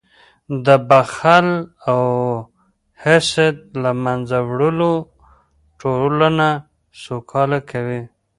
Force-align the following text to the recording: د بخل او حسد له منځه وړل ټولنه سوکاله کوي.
د 0.65 0.67
بخل 0.89 1.47
او 1.91 2.03
حسد 3.03 3.55
له 3.83 3.91
منځه 4.03 4.37
وړل 4.49 4.79
ټولنه 5.81 6.47
سوکاله 7.03 7.59
کوي. 7.71 8.01